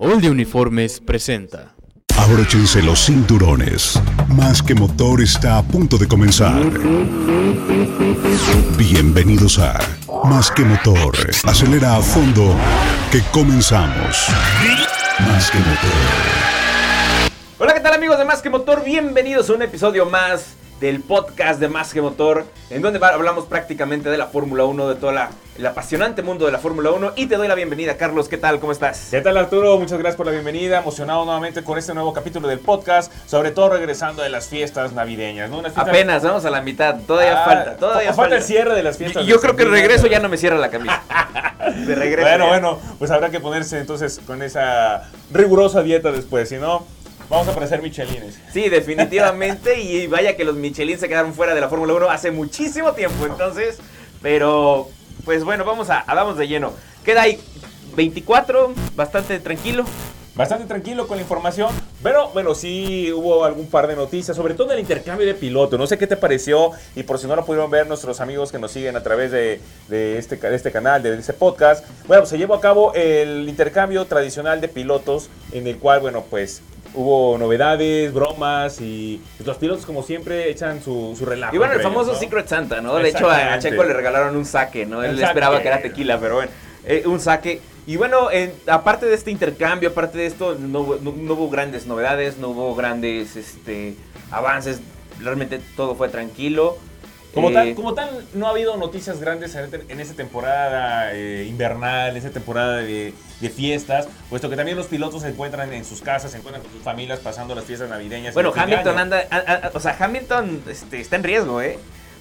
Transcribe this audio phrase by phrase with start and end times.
[0.00, 1.74] All de Uniformes presenta.
[2.16, 4.00] Abróchense los cinturones.
[4.28, 6.62] Más que motor está a punto de comenzar.
[8.76, 9.76] Bienvenidos a
[10.22, 11.16] Más que motor.
[11.42, 12.54] Acelera a fondo
[13.10, 14.28] que comenzamos.
[15.18, 17.28] Más que motor.
[17.58, 18.84] Hola, ¿qué tal amigos de Más que Motor?
[18.84, 24.10] Bienvenidos a un episodio más del podcast de Más que Motor, en donde hablamos prácticamente
[24.10, 27.12] de la Fórmula 1, de todo la, el apasionante mundo de la Fórmula 1.
[27.16, 28.28] Y te doy la bienvenida, Carlos.
[28.28, 28.60] ¿Qué tal?
[28.60, 29.08] ¿Cómo estás?
[29.10, 29.76] ¿Qué tal Arturo?
[29.78, 30.78] Muchas gracias por la bienvenida.
[30.78, 35.50] Emocionado nuevamente con este nuevo capítulo del podcast, sobre todo regresando de las fiestas navideñas,
[35.50, 35.58] ¿no?
[35.58, 36.96] Unas fiestas- Apenas, vamos a la mitad.
[37.06, 38.36] Todavía Ah, falta, todavía falta falta.
[38.36, 39.24] el cierre de las fiestas.
[39.24, 39.82] Y yo de creo que Sembrina.
[39.86, 41.02] regreso ya no me cierra la camisa.
[41.86, 42.28] De regreso.
[42.28, 42.50] Bueno, ya.
[42.50, 46.86] bueno, pues habrá que ponerse entonces con esa rigurosa dieta después, si no,
[47.28, 48.38] vamos a parecer michelines.
[48.52, 49.80] Sí, definitivamente.
[49.80, 53.26] Y vaya que los Michelin se quedaron fuera de la Fórmula 1 hace muchísimo tiempo.
[53.26, 53.78] Entonces,
[54.22, 54.88] pero,
[55.24, 56.72] pues bueno, vamos a, hablamos de lleno.
[57.04, 57.38] Queda ahí
[57.96, 59.84] 24, bastante tranquilo.
[60.38, 61.70] Bastante tranquilo con la información,
[62.00, 65.76] pero bueno, sí hubo algún par de noticias, sobre todo el intercambio de pilotos.
[65.76, 68.58] No sé qué te pareció y por si no lo pudieron ver nuestros amigos que
[68.60, 71.84] nos siguen a través de, de este, de este canal, de este podcast.
[72.06, 76.62] Bueno, se llevó a cabo el intercambio tradicional de pilotos en el cual, bueno, pues
[76.94, 81.54] hubo novedades, bromas y los pilotos como siempre echan su, su relajo.
[81.54, 82.18] Y bueno, el ellos, famoso ¿no?
[82.18, 82.96] Secret Santa, ¿no?
[82.96, 83.58] De hecho, a.
[83.58, 85.02] Checo le regalaron un saque, ¿no?
[85.02, 86.50] Él esperaba que era tequila, pero bueno,
[86.84, 87.60] eh, un saque.
[87.86, 91.86] Y bueno, en- aparte de este intercambio, aparte de esto, no, no- no hubo grandes
[91.86, 93.94] novedades, no hubo grandes este,
[94.30, 94.80] avances.
[95.20, 96.76] Realmente todo fue tranquilo.
[97.34, 102.10] Como, Eh, tal, como tal, no ha habido noticias grandes en, esta temporada eh, invernal,
[102.12, 106.00] en esta temporada de, de fiestas, puesto que también los pilotos se encuentran en sus
[106.00, 108.32] casas, se encuentran con sus familias pasando las fiestas navideñas.
[108.34, 111.78] Bueno, Hamilton anda, a- a- o sea, Hamilton este, está en riesgo, ¿eh?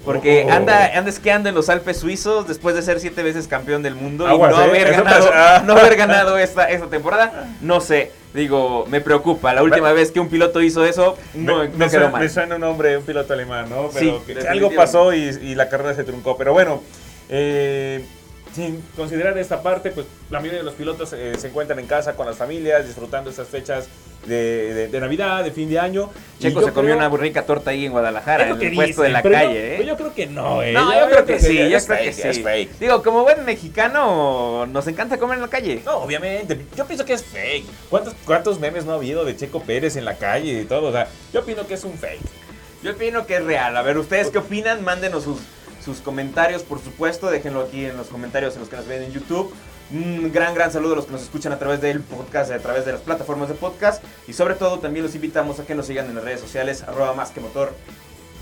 [0.07, 0.51] Porque Oh.
[0.53, 4.25] anda, anda esquiando en los Alpes suizos después de ser siete veces campeón del mundo
[4.25, 4.69] Aguas, y no ¿eh?
[4.69, 5.29] haber ganado,
[5.65, 7.49] no haber ganado esta, esta temporada.
[7.61, 9.53] No sé, digo, me preocupa.
[9.53, 12.21] La última vez que un piloto hizo eso, no, me, no me quedó suena, mal.
[12.21, 13.89] me suena un nombre, un piloto alemán, ¿no?
[13.93, 16.37] Pero Sí, que- algo pasó y, y la carrera se truncó.
[16.37, 16.81] Pero bueno,
[17.29, 18.05] eh,
[18.57, 22.13] sin considerar esta parte, pues la mayoría de los pilotos eh, se encuentran en casa
[22.17, 23.87] con las familias, disfrutando estas fechas
[24.25, 26.09] de, de- de Navidad, de fin de año.
[26.39, 29.09] Checo yo se comió creo- una rica torta ahí en Guadalajara, en el puesto de
[29.09, 29.85] la yo- calle, pero ¿eh?
[29.87, 30.73] Yo creo que no, ¿eh?
[30.73, 32.27] No, yo creo que sí, yo es creo que fake, sí.
[32.27, 32.79] es fake.
[32.79, 35.81] Digo, como buen mexicano, nos encanta comer en la calle.
[35.85, 36.59] No, obviamente.
[36.75, 37.65] Yo pienso que es fake.
[37.89, 40.89] ¿Cuántos, ¿Cuántos memes no ha habido de Checo Pérez en la calle y todo?
[40.89, 42.19] O sea, yo opino que es un fake.
[42.83, 43.75] Yo opino que es real.
[43.77, 44.83] A ver, ¿ustedes qué opinan?
[44.83, 45.37] Mándenos sus,
[45.87, 47.31] sus comentarios, por supuesto.
[47.31, 49.53] Déjenlo aquí en los comentarios en los que nos ven en YouTube.
[49.89, 52.85] Un gran, gran saludo a los que nos escuchan a través del podcast, a través
[52.85, 54.03] de las plataformas de podcast.
[54.27, 57.13] Y sobre todo también los invitamos a que nos sigan en las redes sociales, arroba
[57.13, 57.73] más que motor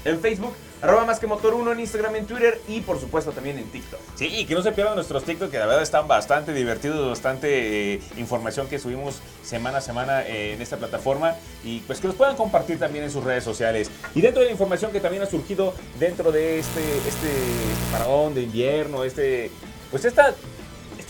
[0.06, 3.58] en Facebook, arroba más que motor 1 en Instagram, en Twitter y por supuesto también
[3.58, 4.00] en TikTok.
[4.16, 7.96] Sí, y que no se pierdan nuestros TikTok, que la verdad están bastante divertidos, bastante
[7.96, 12.16] eh, información que subimos semana a semana eh, en esta plataforma y pues que los
[12.16, 13.90] puedan compartir también en sus redes sociales.
[14.14, 17.28] Y dentro de la información que también ha surgido dentro de este, este
[18.34, 19.52] de invierno, este,
[19.92, 20.36] pues esta...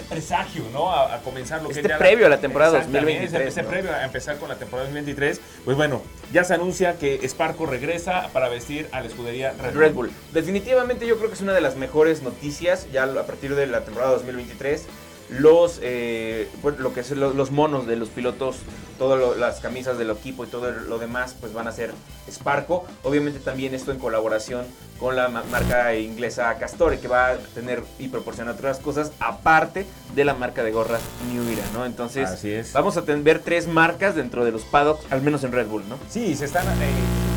[0.05, 0.91] Presagio, ¿no?
[0.91, 3.61] A, a comenzar lo que Este es ya previo a la temporada Exactamente, 2023, Este
[3.63, 3.69] ¿no?
[3.69, 5.41] previo a empezar con la temporada 2023.
[5.65, 6.01] Pues bueno,
[6.31, 9.79] ya se anuncia que Sparco regresa para vestir a la escudería Red Bull.
[9.81, 10.11] Red Bull.
[10.33, 13.83] Definitivamente yo creo que es una de las mejores noticias ya a partir de la
[13.83, 14.85] temporada 2023.
[15.29, 16.47] Los, eh,
[16.77, 18.57] lo que los monos de los pilotos,
[18.99, 21.91] todas las camisas del equipo y todo lo demás, pues van a ser
[22.29, 22.85] Sparco.
[23.03, 24.65] Obviamente también esto en colaboración
[24.99, 29.85] con la ma- marca inglesa Castore, que va a tener y proporcionar otras cosas aparte
[30.13, 31.85] de la marca de gorras New Era, ¿no?
[31.85, 32.71] Entonces, Así es.
[32.73, 35.97] vamos a ver tres marcas dentro de los paddocks, al menos en Red Bull, ¿no?
[36.09, 36.91] Sí, se están, eh,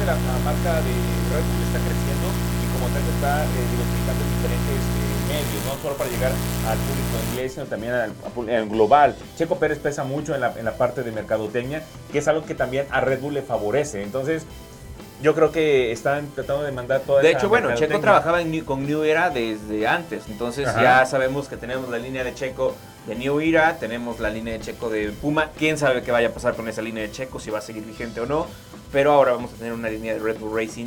[0.06, 2.28] la, marca de Red Bull está creciendo
[2.62, 4.27] y como tal está eh, diferentes
[5.48, 8.12] medios, no solo para llegar al público inglés, sino también al,
[8.54, 9.16] al global.
[9.36, 11.82] Checo Pérez pesa mucho en la, en la parte de mercadotecnia,
[12.12, 14.02] que es algo que también a Red Bull le favorece.
[14.02, 14.44] Entonces,
[15.20, 18.52] yo creo que están tratando de mandar toda De esa hecho, bueno, Checo trabajaba en
[18.52, 20.80] New- con New Era desde antes, entonces Ajá.
[20.82, 22.76] ya sabemos que tenemos la línea de Checo
[23.06, 26.30] de New Era, tenemos la línea de Checo de Puma, quién sabe qué vaya a
[26.30, 28.46] pasar con esa línea de Checo, si va a seguir vigente o no,
[28.92, 30.86] pero ahora vamos a tener una línea de Red Bull Racing,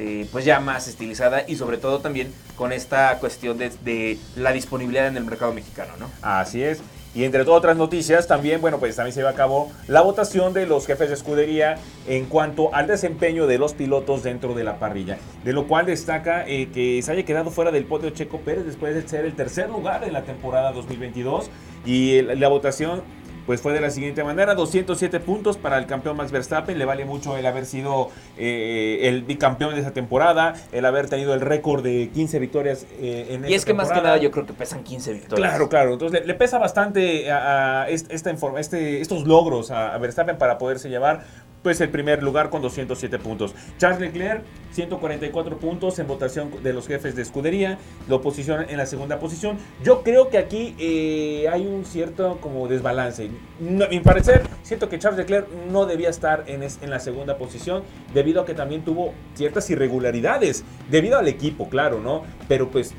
[0.00, 5.06] este, pues ya más estilizada y sobre todo también con esta cuestión de, la disponibilidad
[5.06, 6.10] en el mercado mexicano, ¿no?
[6.22, 6.80] Así es.
[7.12, 10.64] Y entre otras noticias, también, bueno, pues también se lleva a cabo la votación de
[10.64, 11.76] los jefes de escudería
[12.06, 15.18] en cuanto al desempeño de los pilotos dentro de la parrilla.
[15.44, 18.94] De lo cual destaca eh, que se haya quedado fuera del podio Checo Pérez después
[18.94, 21.50] de ser el tercer lugar en la temporada 2022.
[21.84, 23.02] Y la votación
[23.50, 27.04] pues fue de la siguiente manera, 207 puntos para el campeón Max Verstappen, le vale
[27.04, 31.82] mucho el haber sido eh, el bicampeón de esa temporada, el haber tenido el récord
[31.82, 34.84] de 15 victorias eh, en Y es que más que nada yo creo que pesan
[34.84, 35.50] 15 victorias.
[35.50, 40.88] Claro, claro, entonces le, pesa bastante a, esta este, estos logros a Verstappen para poderse
[40.88, 41.24] llevar
[41.62, 43.54] pues el primer lugar con 207 puntos.
[43.78, 44.42] Charles Leclerc,
[44.72, 47.78] 144 puntos en votación de los jefes de escudería,
[48.08, 49.58] lo posicionan en la segunda posición.
[49.82, 53.30] Yo creo que aquí eh, hay un cierto como desbalance.
[53.58, 57.36] No, a mi parecer, siento que Charles Leclerc no debía estar en, en la segunda
[57.36, 57.82] posición
[58.14, 62.22] debido a que también tuvo ciertas irregularidades, debido al equipo, claro, ¿no?
[62.48, 62.94] Pero pues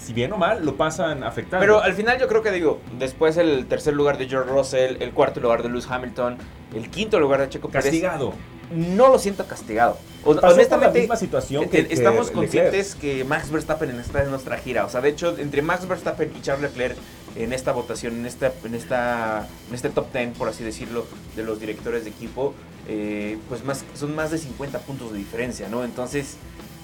[0.00, 1.60] si bien o mal, lo pasan afectando.
[1.60, 5.12] Pero al final yo creo que digo, después el tercer lugar de George Russell, el
[5.12, 6.38] cuarto lugar de Lewis Hamilton,
[6.74, 7.86] el quinto lugar de Checo Pérez.
[7.86, 8.34] Castigado.
[8.70, 9.98] No lo siento castigado.
[10.24, 14.84] honestamente, la misma situación que, estamos conscientes que Max Verstappen en esta es nuestra gira.
[14.84, 16.96] O sea, de hecho, entre Max Verstappen y Charles Leclerc
[17.36, 21.04] en esta votación, en esta, en esta, en este top 10, por así decirlo,
[21.34, 22.54] de los directores de equipo,
[22.88, 25.84] eh, pues más, son más de 50 puntos de diferencia, ¿no?
[25.84, 26.36] Entonces,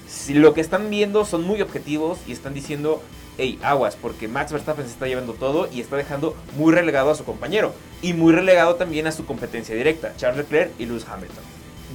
[0.07, 3.01] si lo que están viendo son muy objetivos y están diciendo,
[3.37, 7.15] hey, aguas, porque Max Verstappen se está llevando todo y está dejando muy relegado a
[7.15, 7.73] su compañero.
[8.01, 11.43] Y muy relegado también a su competencia directa, Charles Leclerc y Lewis Hamilton.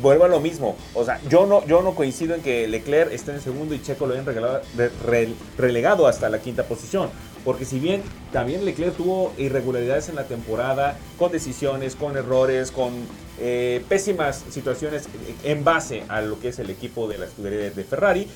[0.01, 0.77] Vuelvo a lo mismo.
[0.95, 4.07] O sea, yo no, yo no coincido en que Leclerc esté en segundo y Checo
[4.07, 4.27] lo hayan
[5.59, 7.11] relegado hasta la quinta posición.
[7.45, 8.03] Porque si bien
[8.33, 12.93] también Leclerc tuvo irregularidades en la temporada, con decisiones, con errores, con
[13.41, 15.09] eh, pésimas situaciones
[15.43, 18.29] en base a lo que es el equipo de la escudería de Ferrari,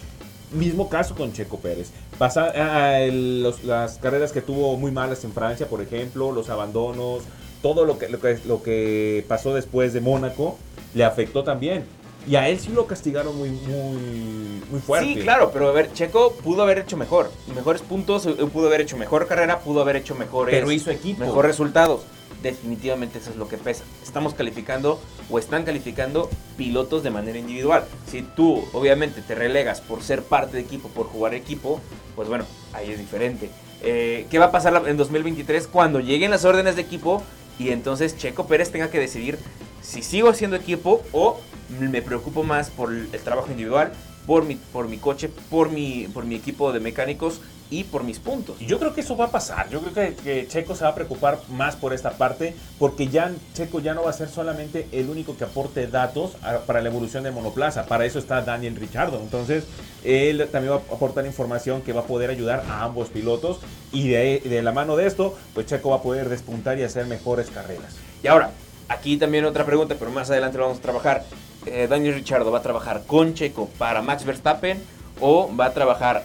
[0.53, 1.91] mismo caso con Checo Pérez.
[2.19, 7.23] Pasa, las carreras que tuvo muy malas en Francia, por ejemplo, los abandonos,
[7.63, 10.59] todo lo que, lo que, lo que pasó después de Mónaco,
[10.95, 11.85] le afectó también.
[12.27, 15.15] Y a él sí lo castigaron muy, muy, muy fuerte.
[15.15, 17.31] Sí, claro, pero a ver, Checo pudo haber hecho mejor.
[17.55, 20.53] Mejores puntos, eh, pudo haber hecho mejor carrera, pudo haber hecho mejores.
[20.55, 21.21] Pero hizo equipo.
[21.21, 22.03] Mejor resultados.
[22.43, 23.85] Definitivamente eso es lo que pesa.
[24.03, 25.01] Estamos calificando
[25.31, 27.85] o están calificando pilotos de manera individual.
[28.11, 31.81] Si tú, obviamente, te relegas por ser parte de equipo, por jugar equipo,
[32.15, 33.51] pues bueno, ahí es diferente.
[33.83, 37.23] Eh, ¿Qué va a pasar en 2023 cuando lleguen las órdenes de equipo
[37.59, 39.39] y entonces Checo Pérez tenga que decidir
[39.87, 41.39] si sigo haciendo equipo o
[41.79, 43.93] me preocupo más por el trabajo individual,
[44.27, 47.41] por mi, por mi coche, por mi, por mi equipo de mecánicos
[47.71, 48.59] y por mis puntos.
[48.61, 49.69] Yo creo que eso va a pasar.
[49.71, 53.81] Yo creo que, Checo se va a preocupar más por esta parte porque ya Checo
[53.81, 56.33] ya no va a ser solamente el único que aporte datos
[56.67, 57.87] para la evolución de monoplaza.
[57.87, 59.21] Para eso está Daniel Richardo.
[59.21, 59.65] Entonces,
[60.05, 63.61] él también va a aportar información que va a poder ayudar a ambos pilotos
[63.93, 67.07] y de, de la mano de esto, pues Checo va a poder despuntar y hacer
[67.07, 67.97] mejores carreras.
[68.23, 68.51] Y ahora,
[68.89, 71.25] aquí también otra pregunta, pero más adelante lo vamos a trabajar.
[71.67, 74.83] Eh, Daniel Richardo va a trabajar con Checo para Max Verstappen
[75.21, 76.25] o va a trabajar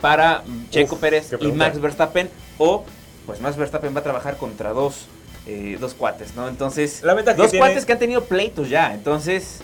[0.00, 2.84] para Checo Pérez y Max Verstappen o
[3.26, 5.06] pues Max Verstappen va a trabajar contra dos,
[5.46, 6.48] eh, dos cuates, ¿no?
[6.48, 7.02] Entonces,
[7.36, 9.60] dos cuates que han tenido pleitos ya, entonces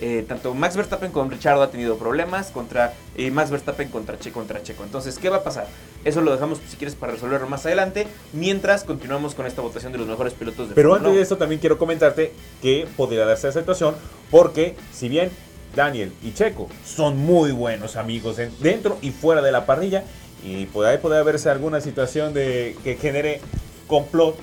[0.00, 4.40] eh, tanto Max Verstappen con Richardo ha tenido problemas contra y Max Verstappen contra Checo
[4.40, 4.84] contra Checo.
[4.84, 5.66] Entonces, ¿qué va a pasar?
[6.04, 9.98] Eso lo dejamos si quieres para resolverlo más adelante, mientras continuamos con esta votación de
[9.98, 13.60] los mejores pilotos de Pero antes de eso también quiero comentarte que podría darse esa
[13.60, 13.94] situación
[14.30, 15.30] porque si bien
[15.74, 20.04] Daniel y Checo son muy buenos amigos dentro y fuera de la parrilla
[20.44, 23.40] y por ahí puede haberse alguna situación de que genere
[23.86, 24.36] complot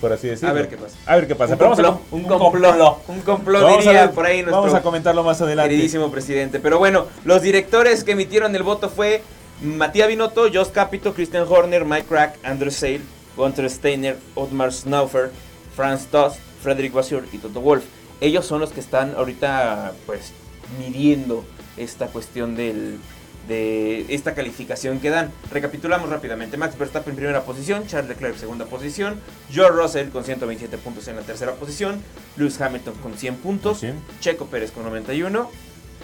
[0.00, 0.50] por así decirlo.
[0.50, 0.96] A ver qué pasa.
[1.06, 1.54] A ver qué pasa.
[1.54, 5.70] Un, complot, un, complot, un complot, diría por ahí nuestro Vamos a comentarlo más adelante.
[5.70, 6.60] Queridísimo presidente.
[6.60, 9.22] Pero bueno, los directores que emitieron el voto fue
[9.62, 13.00] Matías Binotto, Jost Capito, Christian Horner, Mike Crack, Andrew Sale,
[13.36, 15.30] Gunter Steiner, Otmar Snaufer,
[15.74, 17.84] Franz Tost, Frederick Vasseur y Toto Wolf.
[18.20, 20.32] Ellos son los que están ahorita pues
[20.78, 21.44] midiendo
[21.76, 22.98] esta cuestión del
[23.48, 25.30] de esta calificación que dan.
[25.50, 26.56] Recapitulamos rápidamente.
[26.56, 31.08] Max Verstappen en primera posición, Charles Leclerc en segunda posición, George Russell con 127 puntos
[31.08, 32.02] en la tercera posición,
[32.36, 33.82] Lewis Hamilton con 100 puntos,
[34.20, 35.50] Checo Pérez con 91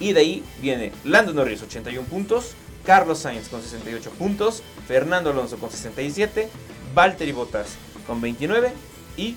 [0.01, 5.59] y de ahí viene Lando Norris 81 puntos, Carlos Sainz con 68 puntos, Fernando Alonso
[5.59, 6.49] con 67,
[6.95, 8.73] Valtteri Bottas con 29
[9.17, 9.37] y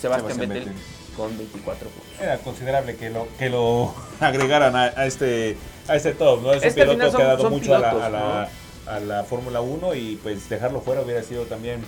[0.00, 0.72] Sebastián Vettel
[1.16, 2.20] con 24 puntos.
[2.20, 5.56] Era considerable que lo, que lo agregaran a, este,
[5.88, 6.52] a este top, ¿no?
[6.52, 8.48] Es un piloto que ha dado mucho a la,
[8.86, 11.82] a la, Fórmula 1 y pues dejarlo fuera hubiera sido también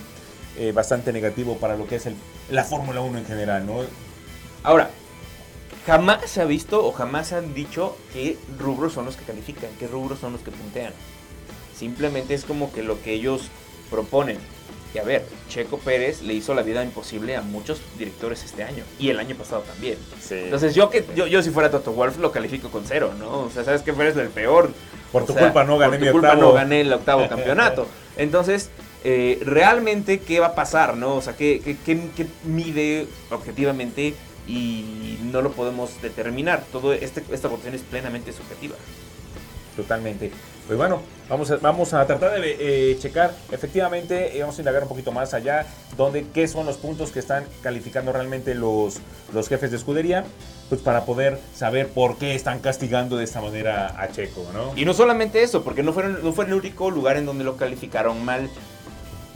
[0.57, 2.15] eh, bastante negativo para lo que es el,
[2.49, 3.81] la Fórmula 1 en general, ¿no?
[4.63, 4.89] Ahora,
[5.85, 9.87] jamás se ha visto o jamás han dicho qué rubros son los que califican, qué
[9.87, 10.93] rubros son los que puntean.
[11.75, 13.43] Simplemente es como que lo que ellos
[13.89, 14.37] proponen.
[14.93, 18.83] Y a ver, Checo Pérez le hizo la vida imposible a muchos directores este año.
[18.97, 19.97] Y el año pasado también.
[20.45, 23.41] Entonces yo que yo, yo si fuera Toto Wolf lo califico con cero, ¿no?
[23.41, 24.71] O sea, sabes que Pérez es el peor.
[25.11, 27.87] Por tu culpa no gané por tu culpa no gané el octavo campeonato.
[28.17, 28.69] Entonces,
[29.03, 31.15] eh, realmente qué va a pasar, ¿no?
[31.15, 34.15] O sea, qué, qué- qué- qué mide objetivamente
[34.47, 36.63] y no lo podemos determinar.
[36.71, 38.75] Todo este, esta votación es plenamente subjetiva.
[39.75, 40.31] Totalmente.
[40.69, 44.83] Pues bueno, vamos a, vamos a tratar de eh, checar efectivamente, y vamos a indagar
[44.83, 45.65] un poquito más allá,
[45.97, 48.99] donde qué son los puntos que están calificando realmente los,
[49.33, 50.25] los jefes de escudería,
[50.69, 54.77] pues para poder saber por qué están castigando de esta manera a Checo, ¿no?
[54.77, 57.57] Y no solamente eso, porque no, fueron, no fue el único lugar en donde lo
[57.57, 58.47] calificaron mal.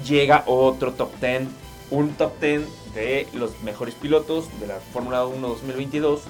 [0.07, 1.47] Llega otro top 10,
[1.89, 2.61] un top 10
[2.93, 6.21] de los mejores pilotos de la Fórmula 1 2022,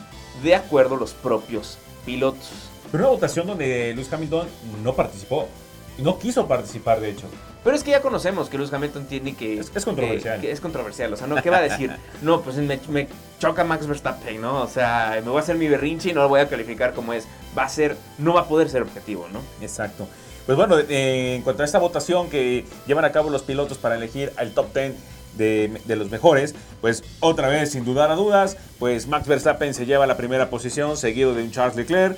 [0.44, 2.63] de acuerdo a los propios pilotos.
[2.94, 4.48] Pero una votación donde Lewis Hamilton
[4.82, 5.50] no participó,
[5.98, 7.26] no quiso participar de hecho.
[7.64, 9.60] Pero es que ya conocemos que Lewis Hamilton tiene que...
[9.60, 10.40] Es- es controversial.
[10.40, 11.42] que- que es controversial, o sea, ¿no?
[11.42, 11.92] ¿Qué va a decir?
[12.22, 13.08] No, pues me, me
[13.40, 14.62] choca Max Verstappen, ¿no?
[14.62, 17.14] O sea, me voy a hacer mi berrinche y no lo voy a calificar como
[17.14, 17.26] es.
[17.58, 19.40] Va a ser, no va a poder ser objetivo, ¿no?
[19.62, 20.08] Exacto.
[20.46, 23.96] Pues bueno, eh, en cuanto a esta votación que llevan a cabo los pilotos para
[23.96, 24.94] elegir al top 10
[25.38, 29.86] de, de los mejores, pues otra vez, sin dudar a dudas, pues Max Verstappen se
[29.86, 32.18] lleva la primera posición, seguido de un Charles Leclerc.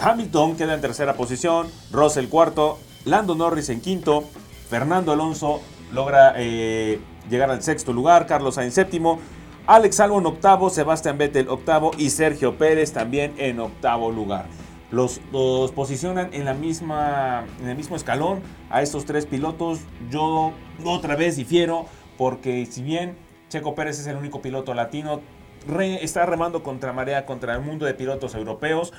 [0.00, 4.24] Hamilton queda en tercera posición, Russell cuarto, Lando Norris en quinto,
[4.68, 5.60] Fernando Alonso
[5.92, 9.20] logra eh, llegar al sexto lugar, Carlos Sainz séptimo,
[9.66, 14.46] Alex Albon octavo, Sebastian Vettel octavo y Sergio Pérez también en octavo lugar.
[14.90, 19.80] Los, los posicionan en, la misma, en el mismo escalón a estos tres pilotos.
[20.10, 20.52] Yo
[20.84, 21.86] otra vez difiero
[22.18, 23.16] porque si bien
[23.48, 25.20] Checo Pérez es el único piloto latino,
[26.00, 28.92] está remando contra marea contra el mundo de pilotos europeos,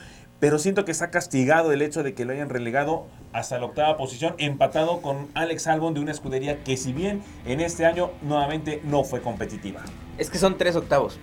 [0.45, 3.97] pero siento que está castigado el hecho de que lo hayan relegado hasta la octava
[3.97, 8.79] posición, empatado con Alex Albon de una escudería que si bien en este año nuevamente
[8.83, 9.81] no fue competitiva.
[10.19, 11.17] Es que son tres octavos.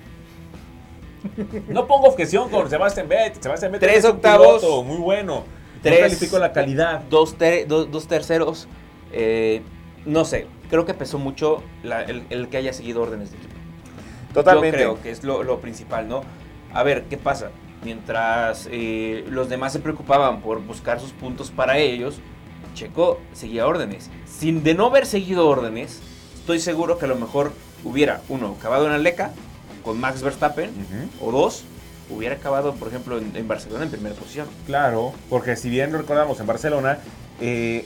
[1.69, 3.41] No pongo objeción con Sebastián Vettel.
[3.41, 4.61] Sebastián Vettel Tres es un octavos.
[4.61, 5.45] piloto muy bueno.
[5.85, 6.01] Tres.
[6.01, 7.03] No califico la calidad.
[7.09, 8.67] dos, ter- do- dos terceros.
[9.13, 9.63] eh,
[10.05, 13.55] no sé, creo que pesó mucho la- el, el que haya seguido órdenes de equipo.
[14.35, 14.79] Totalmente.
[14.83, 16.23] Yo creo que es lo, lo principal, ¿no?
[16.75, 17.53] A ver, ¿qué pasa?
[17.85, 22.17] Mientras eh, los demás se preocupaban por buscar sus puntos para ellos,
[22.75, 24.11] Checo seguía órdenes.
[24.27, 26.01] Sin de no haber seguido órdenes,
[26.35, 27.53] estoy seguro que a lo mejor
[27.85, 29.33] hubiera, uno, acabado en Aleca
[29.85, 31.29] con Max Verstappen, Ujú.
[31.29, 31.65] o dos,
[32.09, 34.47] hubiera acabado, por ejemplo, en, en Barcelona en primera posición.
[34.67, 36.99] Claro, porque si bien recordamos en Barcelona,
[37.41, 37.85] eh,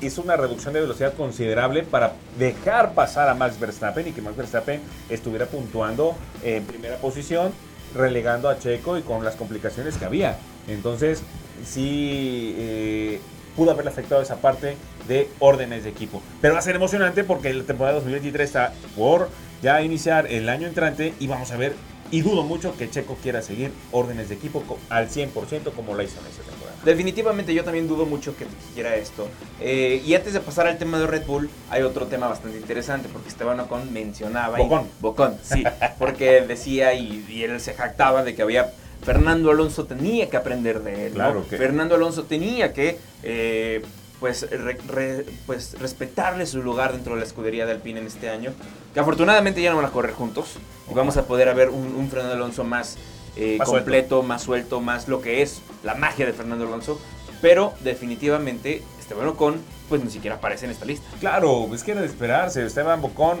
[0.00, 4.36] hizo una reducción de velocidad considerable para dejar pasar a Max Verstappen y que Max
[4.36, 7.52] Verstappen estuviera puntuando en primera posición,
[7.94, 10.38] relegando a Checo y con las complicaciones que había.
[10.68, 11.22] Entonces,
[11.64, 13.20] sí eh,
[13.56, 14.76] pudo haberle afectado esa parte
[15.08, 16.22] de órdenes de equipo.
[16.40, 19.28] Pero va a ser emocionante porque la temporada 2023 está por
[19.62, 21.74] ya iniciar el año entrante y vamos a ver.
[22.12, 26.20] Y dudo mucho que Checo quiera seguir órdenes de equipo al 100% como lo hizo
[26.20, 26.76] en esta temporada.
[26.84, 29.28] Definitivamente yo también dudo mucho que quiera esto.
[29.60, 33.08] Eh, y antes de pasar al tema de Red Bull, hay otro tema bastante interesante,
[33.10, 34.60] porque Esteban Ocon mencionaba...
[34.60, 34.86] y- Bocón.
[35.00, 35.64] Bocón, sí.
[35.98, 38.72] Porque decía y, y él se jactaba de que había...
[39.02, 41.12] Fernando Alonso tenía que aprender de él.
[41.12, 41.14] ¿no?
[41.14, 42.98] Claro que- Fernando Alonso tenía que...
[43.22, 43.82] eh,
[44.22, 48.30] pues, re- re- pues respetarle su lugar dentro de la escudería de Alpine en este
[48.30, 48.52] año.
[48.94, 50.54] Que afortunadamente ya no van a correr juntos.
[50.88, 52.96] Y vamos a poder ver un, un Fernando Alonso más,
[53.36, 53.84] eh, Más suelto.
[53.84, 57.00] completo, más suelto, más lo que es la magia de Fernando Alonso.
[57.40, 61.04] Pero definitivamente Esteban Ocon pues ni siquiera aparece en esta lista.
[61.20, 62.64] Claro, es que era de esperarse.
[62.64, 63.38] Esteban Bocón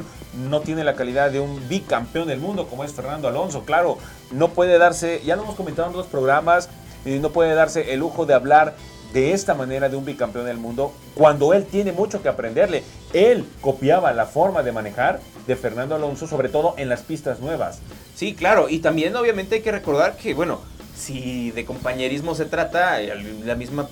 [0.50, 3.62] no tiene la calidad de un bicampeón del mundo como es Fernando Alonso.
[3.64, 3.96] Claro,
[4.32, 6.68] no puede darse, ya lo hemos comentado en dos programas,
[7.06, 8.74] y no puede darse el lujo de hablar
[9.12, 12.82] de esta manera de un bicampeón del mundo cuando él tiene mucho que aprenderle.
[13.12, 17.80] Él copiaba la forma de manejar de Fernando Alonso, sobre todo en las pistas nuevas.
[18.14, 20.60] Sí, claro, y también obviamente hay que recordar que, bueno,
[20.96, 23.88] si de compañerismo se trata, la misma,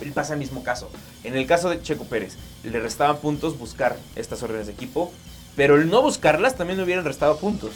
[0.00, 0.90] él pasa el mismo caso.
[1.24, 5.12] En el caso de Checo Pérez, le restaban puntos buscar estas órdenes de equipo,
[5.56, 7.72] pero el no buscarlas también le hubieran restado puntos.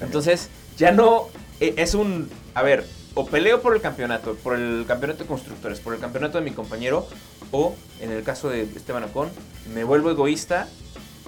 [0.00, 1.28] Entonces, ya no
[1.60, 5.80] eh, es un, a ver, o peleo por el campeonato, por el campeonato de constructores,
[5.80, 7.06] por el campeonato de mi compañero,
[7.50, 9.30] o en el caso de Esteban Ocon,
[9.74, 10.68] me vuelvo egoísta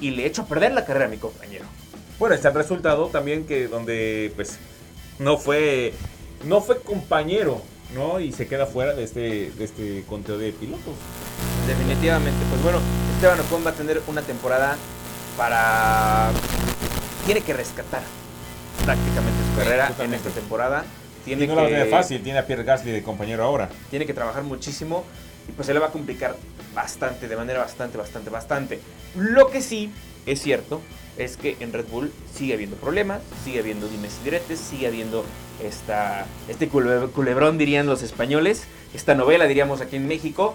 [0.00, 1.64] y le echo a perder la carrera a mi compañero.
[2.18, 4.58] Bueno, está el resultado también que donde pues
[5.18, 5.92] no fue
[6.44, 7.60] no fue compañero,
[7.94, 8.20] ¿no?
[8.20, 10.94] Y se queda fuera de este de este conteo de pilotos.
[11.66, 12.78] Definitivamente, pues bueno,
[13.14, 14.76] Esteban Ocon va a tener una temporada
[15.36, 16.30] para...
[17.26, 18.02] Tiene que rescatar
[18.84, 20.84] prácticamente su carrera en esta temporada.
[21.24, 23.68] Tiene Y no que, la tiene fácil, tiene a Pierre Gasly de compañero ahora.
[23.90, 25.04] Tiene que trabajar muchísimo
[25.48, 26.36] y pues se le va a complicar
[26.74, 28.80] bastante, de manera bastante, bastante, bastante.
[29.16, 29.90] Lo que sí
[30.26, 30.80] es cierto
[31.16, 35.24] es que en Red Bull sigue habiendo problemas, sigue habiendo dimes y diretes, sigue habiendo
[35.62, 38.64] esta, este cule- culebrón, dirían los españoles,
[38.94, 40.54] esta novela, diríamos aquí en México.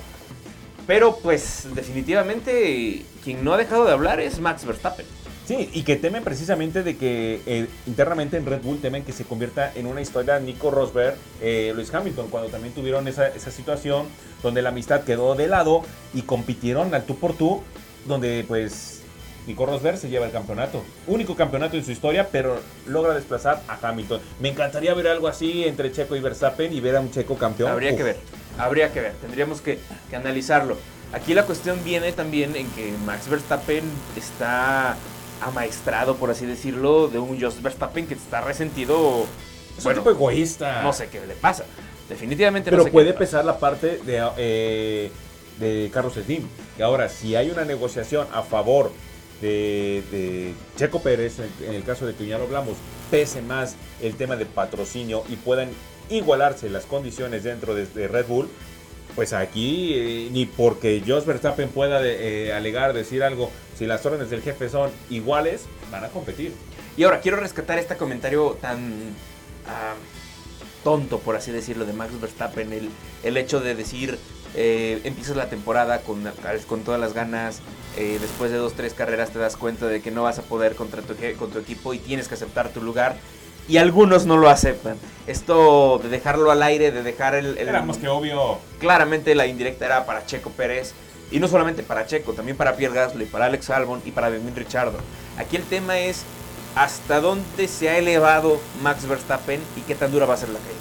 [0.85, 5.05] Pero pues definitivamente quien no ha dejado de hablar es Max Verstappen.
[5.49, 9.23] Sí, y que temen precisamente de que eh, internamente en Red Bull temen que se
[9.23, 14.05] convierta en una historia Nico Rosberg, eh, Lewis Hamilton, cuando también tuvieron esa, esa situación
[14.43, 15.81] donde la amistad quedó de lado
[16.13, 17.63] y compitieron al tú por tú,
[18.05, 19.01] donde pues
[19.47, 20.83] Nico Rosberg se lleva el campeonato.
[21.07, 24.21] Único campeonato en su historia, pero logra desplazar a Hamilton.
[24.39, 27.71] Me encantaría ver algo así entre Checo y Verstappen y ver a un Checo campeón.
[27.71, 27.97] Habría Uf.
[27.97, 28.17] que ver,
[28.59, 29.79] habría que ver, tendríamos que,
[30.11, 30.77] que analizarlo.
[31.11, 33.83] Aquí la cuestión viene también en que Max Verstappen
[34.15, 34.95] está
[35.41, 39.25] amaestrado, por así decirlo, de un Jos Verstappen que está resentido.
[39.77, 40.81] Es bueno, un tipo egoísta.
[40.83, 41.65] no sé qué le pasa.
[42.09, 43.25] Definitivamente no Pero sé qué puede le pasa.
[43.25, 45.11] pesar la parte de, eh,
[45.59, 46.43] de Carlos Slim.
[46.75, 48.91] Que ahora, si hay una negociación a favor
[49.41, 52.75] de, de Checo Pérez, en, en el caso de que ya lo hablamos,
[53.11, 55.69] pese más el tema de patrocinio y puedan
[56.09, 58.49] igualarse las condiciones dentro de, de Red Bull,
[59.15, 64.29] pues aquí eh, ni porque Jos Verstappen pueda eh, alegar, decir algo, si las órdenes
[64.29, 66.53] del jefe son iguales, van a competir.
[66.97, 68.91] Y ahora quiero rescatar este comentario tan
[69.67, 69.93] ah,
[70.83, 72.73] tonto, por así decirlo, de Max Verstappen.
[72.73, 72.89] El,
[73.23, 74.17] el hecho de decir,
[74.55, 76.23] eh, empiezas la temporada con,
[76.67, 77.61] con todas las ganas,
[77.97, 80.75] eh, después de dos, tres carreras te das cuenta de que no vas a poder
[80.75, 83.17] contra tu, con tu equipo y tienes que aceptar tu lugar.
[83.69, 84.97] Y algunos no lo aceptan.
[85.27, 87.57] Esto de dejarlo al aire, de dejar el...
[87.57, 90.93] el- Éramos que obvio claramente la indirecta era para Checo Pérez.
[91.31, 94.55] Y no solamente para Checo, también para Pierre Gasly, para Alex Albon y para Daniel
[94.55, 94.97] Richardo.
[95.37, 96.23] Aquí el tema es
[96.75, 100.57] hasta dónde se ha elevado Max Verstappen y qué tan dura va a ser la
[100.57, 100.73] caída.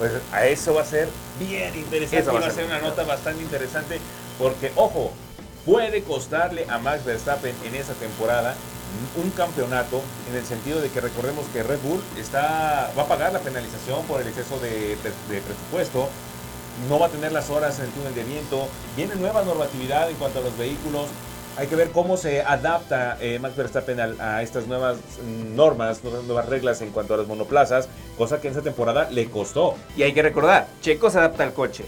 [0.00, 1.08] Pues a eso va a ser
[1.38, 2.18] bien interesante.
[2.18, 4.00] Eso va a va a ser ser una nota bastante interesante
[4.40, 5.12] porque, ojo,
[5.64, 8.56] puede costarle a Max Verstappen en esa temporada
[9.22, 13.32] un campeonato en el sentido de que recordemos que Red Bull está va a pagar
[13.32, 16.08] la penalización por el exceso de, de- de presupuesto.
[16.88, 18.66] No va a tener las horas en el túnel de viento.
[18.96, 21.06] Viene nueva normatividad en cuanto a los vehículos.
[21.56, 26.02] Hay que ver cómo se adapta eh, Max Verstappen al- a, estas nuevas mm, normas,
[26.02, 29.76] nuevas, reglas en cuanto a las monoplazas, cosa que en esa temporada le costó.
[29.96, 31.84] Y hay que recordar, Checo se adapta al coche.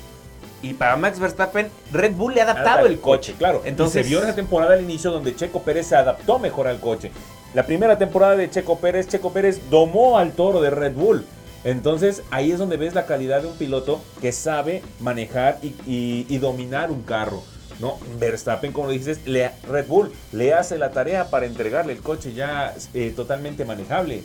[0.62, 3.34] Y para Max Verstappen, Red Bull le ha adaptado el coche.
[3.38, 3.62] claro.
[3.64, 6.66] Entonces, y se vio en la temporada al inicio donde Checo Pérez se adaptó mejor
[6.66, 7.10] al coche.
[7.54, 11.24] La primera temporada de Checo Pérez, Checo Pérez domó al toro de Red Bull.
[11.64, 16.26] Entonces ahí es donde ves la calidad de un piloto que sabe manejar y, y-
[16.28, 17.42] y dominar un carro.
[17.80, 22.32] No, Verstappen, como dices, le, Red Bull le hace la tarea para entregarle el coche
[22.32, 24.22] ya eh, totalmente manejable.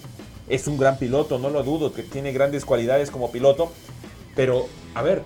[0.48, 3.72] Es un gran piloto, no lo dudo, que tiene grandes cualidades como piloto.
[4.36, 5.22] Pero, a ver,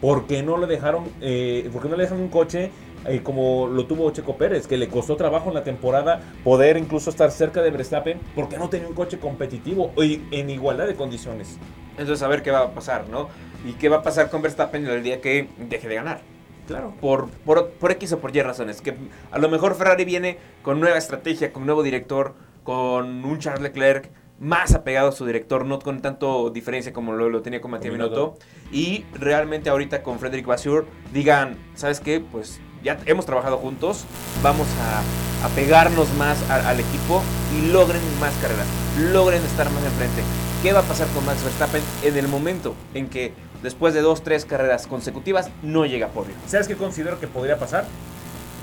[0.00, 2.70] ¿por qué no le dejaron, eh, por qué no le dejan un coche
[3.06, 7.10] eh, como lo tuvo Checo Pérez, que le costó trabajo en la temporada poder incluso
[7.10, 11.58] estar cerca de Verstappen, porque no tenía un coche competitivo y en igualdad de condiciones?
[11.98, 13.28] Entonces a ver qué va a pasar, ¿no?
[13.66, 16.20] Y qué va a pasar con Verstappen el día que deje de ganar.
[16.66, 16.94] Claro.
[16.98, 18.80] por, por, por X o por Y razones.
[18.80, 18.94] Que
[19.30, 24.10] a lo mejor Ferrari viene con nueva estrategia, con nuevo director, con un Charles Leclerc
[24.40, 27.90] más apegado a su director, no con tanto diferencia como lo, lo tenía con Matías
[27.92, 28.38] Con Binotto.
[28.72, 32.20] Y realmente ahorita con Frederick Vasseur digan, ¿sabes qué?
[32.20, 34.04] Pues ya hemos trabajado juntos,
[34.42, 37.22] vamos a, a pegarnos más a- al equipo
[37.56, 38.66] y logren más carreras,
[39.12, 40.22] logren estar más enfrente.
[40.62, 44.22] ¿Qué va a pasar con Max Verstappen en el momento en que después de dos,
[44.22, 46.34] tres carreras consecutivas no llega a podio?
[46.46, 47.84] ¿Sabes qué considero que podría pasar?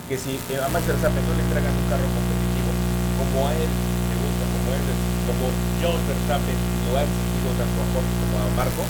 [0.09, 2.69] Que si eh, a Max Verstappen no le entregan un carro competitivo
[3.17, 4.81] como a él le gusta, como él,
[5.27, 5.49] como
[5.81, 6.57] John Verstappen
[6.91, 8.83] lo ha exigido tanto a Jorge como a Marco,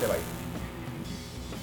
[0.00, 0.24] se va a ir.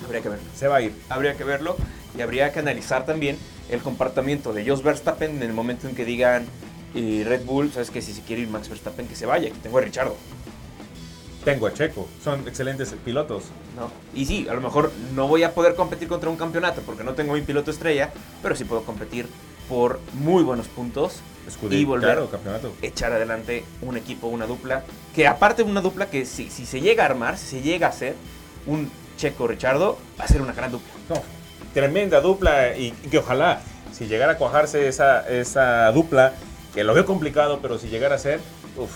[0.05, 0.45] Habría que verlo.
[0.55, 0.93] Se va a ir.
[1.09, 1.77] Habría que verlo
[2.17, 3.37] y habría que analizar también
[3.69, 6.45] el comportamiento de Jos Verstappen en el momento en que digan
[6.93, 9.57] eh, Red Bull, sabes que si se quiere ir Max Verstappen que se vaya, que
[9.57, 10.15] tengo a Richardo.
[11.43, 13.45] Tengo a Checo, son excelentes pilotos.
[13.75, 13.91] ¿no?
[14.19, 17.13] Y sí, a lo mejor no voy a poder competir contra un campeonato porque no
[17.13, 19.27] tengo mi piloto estrella, pero sí puedo competir
[19.69, 21.19] por muy buenos puntos
[21.69, 22.73] y volver claro, campeonato.
[22.81, 26.81] echar adelante un equipo, una dupla, que aparte de una dupla que si, si se
[26.81, 28.15] llega a armar, si se llega a hacer
[28.65, 30.91] un Checo Richardo, va a ser una gran dupla.
[31.09, 31.21] No,
[31.73, 33.61] tremenda dupla y que ojalá
[33.93, 36.33] si llegara a cuajarse esa, esa dupla,
[36.73, 38.41] que lo veo complicado, pero si llegara a ser,
[38.75, 38.91] uf,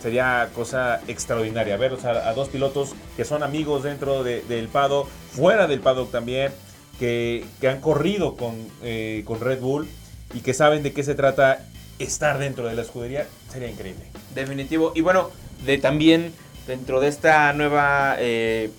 [0.00, 1.76] sería cosa extraordinaria.
[1.76, 5.80] Ver o sea, a dos pilotos que son amigos dentro de- del paddock, fuera del
[5.80, 6.52] paddock también,
[7.00, 9.88] que, que han corrido con, eh, con Red Bull
[10.34, 11.64] y que saben de qué se trata
[11.98, 14.04] estar dentro de la escudería, sería increíble.
[14.34, 14.92] Definitivo.
[14.94, 15.30] Y bueno,
[15.64, 16.32] de también
[16.66, 18.70] dentro de esta nueva eh,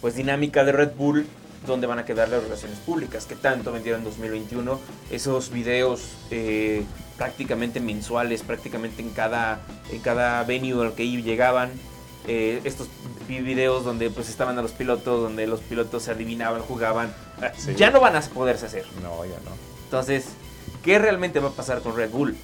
[0.00, 1.26] pues dinámica de Red Bull,
[1.66, 4.78] donde van a quedar las relaciones públicas, que tanto vendieron en 2021,
[5.10, 6.84] esos videos eh,
[7.16, 11.70] prácticamente mensuales, prácticamente en cada, en cada venue al que llegaban,
[12.28, 12.86] eh, estos
[13.26, 17.12] vi- videos donde pues estaban a los pilotos, donde los pilotos se adivinaban, jugaban.
[17.56, 17.74] Sí.
[17.74, 18.84] Ya no van a poderse hacer.
[19.02, 19.50] No, ya no.
[19.84, 20.26] Entonces,
[20.88, 22.34] ¿qué realmente va a pasar con Red Bull?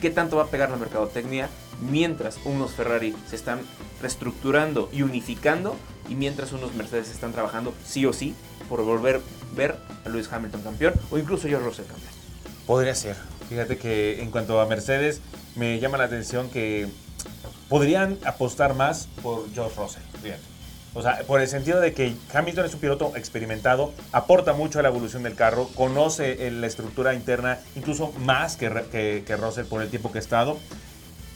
[0.00, 1.48] ¿Qué tanto va a pegar la mercadotecnia
[1.88, 3.60] mientras unos Ferrari se están
[4.00, 5.76] reestructurando y unificando
[6.08, 8.34] y mientras unos Mercedes están trabajando sí o sí
[8.68, 12.10] por volver a ver a Lewis Hamilton campeón o incluso George Russell campeón?
[12.66, 13.14] Podría ser.
[13.48, 15.20] Fíjate que en cuanto a Mercedes,
[15.54, 16.88] me llama la atención que
[17.68, 20.02] podrían apostar más por George Russell.
[20.20, 20.51] Fíjate.
[20.94, 24.82] O sea, por el sentido de que Hamilton es un piloto experimentado, aporta mucho a
[24.82, 29.64] la evolución del carro, conoce eh, la estructura interna, incluso más que, que, que Russell
[29.64, 30.58] por el tiempo que ha estado.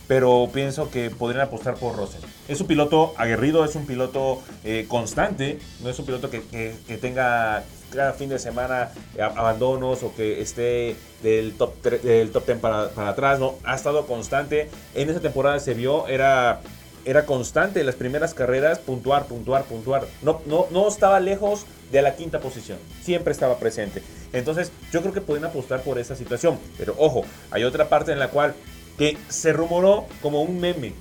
[0.08, 2.20] Pero pienso que podrían apostar por Russell.
[2.46, 6.96] Es un piloto aguerrido, es un piloto eh, constante, no es un piloto que, que-
[6.98, 12.58] tenga cada fin de semana eh, abandonos o que esté del top, del top 10
[12.60, 14.68] para, para atrás, no, ha estado constante.
[14.94, 16.60] En esa temporada se vio, era,
[17.06, 20.06] era constante en las primeras carreras, puntuar, puntuar, puntuar.
[20.22, 24.02] No, no, no estaba lejos de la quinta posición, siempre estaba presente.
[24.32, 26.58] Entonces yo creo que pueden apostar por esa situación.
[26.76, 28.54] Pero ojo, hay otra parte en la cual
[28.98, 30.92] que se rumoró como un meme.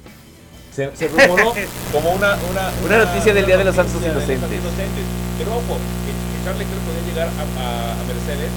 [0.76, 1.54] Se, se rumoró
[1.92, 4.38] como una, una, Una noticia del Día de los Santos Inocentes.
[4.52, 5.06] Inocentes.
[5.40, 8.52] Pero ojo, que, Charles Leclerc podía llegar a, a- a Mercedes,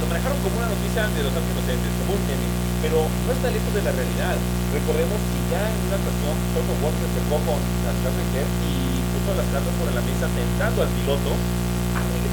[0.00, 2.48] lo manejaron como una noticia de los Inocentes, como un meme.
[2.80, 4.36] Pero no está lejos de la realidad.
[4.72, 8.74] Recordemos que ya en una ocasión Toto se acercó con Charles Leclerc y
[9.12, 11.30] puso las cartas sobre la mesa tentando al piloto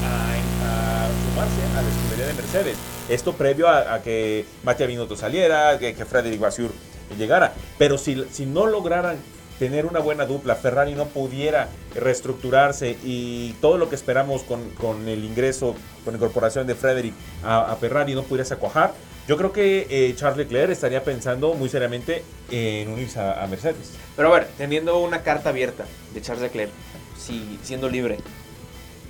[0.07, 2.77] a, sumarse a la escudería de Mercedes.
[3.09, 6.71] Esto previo a, que Mattia Binotto saliera, que, que Frederic Vasseur
[7.17, 7.53] llegara.
[7.77, 9.17] Pero si, si no lograran
[9.59, 15.07] tener una buena dupla, Ferrari no pudiera reestructurarse y todo lo que esperamos con, con
[15.07, 18.93] el ingreso, con la incorporación de Frederic a, a Ferrari no pudiese cuajar,
[19.27, 23.91] yo creo que eh, Charles Leclerc estaría pensando muy seriamente en unirse a, a Mercedes.
[24.15, 26.71] Pero a ver, teniendo una carta abierta de Charles Leclerc,
[27.19, 28.19] si, siendo libre,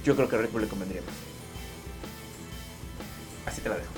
[0.04, 1.14] yo creo que a Red Bull le convendría más.
[3.46, 3.92] Así te la dejo.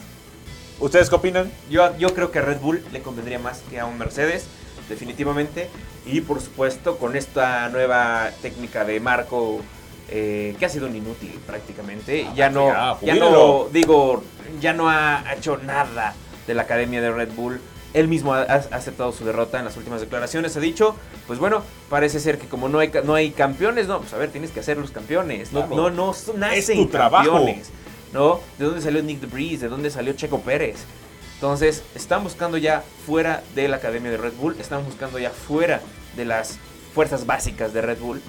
[0.80, 1.52] ¿Ustedes qué opinan?
[1.70, 4.46] Yo, yo creo que a Red Bull le convendría más que a un Mercedes,
[4.90, 5.70] definitivamente.
[6.06, 9.62] Y por supuesto, con esta nueva técnica de Marco,
[10.10, 12.28] eh, que ha sido un inútil prácticamente.
[12.36, 13.32] Ya no, ya, ya jubílalo.
[13.32, 14.24] no, digo,
[14.60, 16.16] ya no ha hecho nada
[16.48, 17.62] de la academia de Red Bull.
[17.94, 20.56] Él mismo ha, ha aceptado su derrota en las últimas declaraciones.
[20.56, 20.96] Ha dicho,
[21.28, 24.30] pues bueno, parece ser que como no hay, no hay campeones, no, pues a ver,
[24.30, 25.52] tienes que hacer los campeones.
[25.54, 25.90] No, Claro.
[25.90, 27.32] no, no nacen tu trabajo.
[27.32, 27.72] campeones.
[28.14, 28.40] ¿no?
[28.58, 29.62] ¿De dónde salió Nick DeVries?
[29.62, 30.78] ¿De dónde salió Checo Pérez?
[31.40, 35.80] Entonces, están buscando ya fuera de la academia de Red Bull, están buscando ya fuera
[36.18, 36.60] de las
[36.94, 38.22] fuerzas básicas de Red Bull.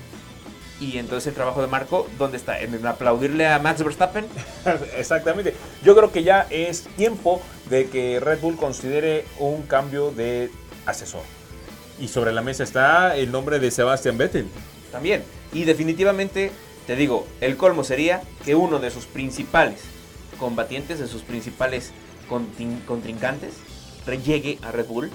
[0.79, 2.61] Y entonces el trabajo de Marco, ¿dónde está?
[2.61, 4.27] ¿En aplaudirle a Max Verstappen?
[4.97, 5.55] Exactamente.
[5.83, 10.49] Yo creo que ya es tiempo de que Red Bull considere un cambio de
[10.87, 11.23] asesor.
[11.99, 14.47] Y sobre la mesa está el nombre de Sebastian Vettel.
[14.93, 15.25] También.
[15.53, 16.53] Y definitivamente,
[16.87, 19.81] te digo, el colmo sería que uno de sus principales
[20.39, 21.91] combatientes, de sus principales
[22.31, 23.55] contrincantes,
[24.25, 25.11] llegue a Red Bull.